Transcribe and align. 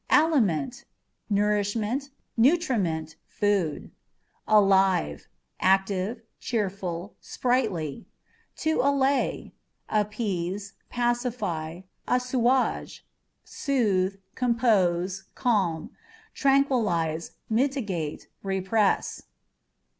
Aliment 0.09 0.73
â€" 0.73 0.83
nourishment, 1.29 2.09
nutriment, 2.35 3.17
food. 3.27 3.91
Alive 4.47 5.17
â€" 5.17 5.27
active, 5.59 6.23
cheerful, 6.39 7.15
sprightly. 7.19 8.07
To 8.55 8.81
Allay 8.81 9.53
â€" 9.91 10.01
appease, 10.01 10.73
pacify, 10.89 11.81
assuage, 12.07 13.05
soothe, 13.43 14.15
compose, 14.33 15.25
calm, 15.35 15.91
tranquillize, 16.33 17.33
mitigate, 17.47 18.27
repress. 18.41 19.21